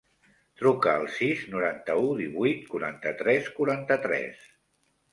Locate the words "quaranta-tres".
2.75-3.55, 3.61-4.47